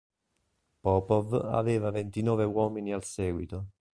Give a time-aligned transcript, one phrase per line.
[0.81, 3.67] Popov aveva ventinove uomini al seguito.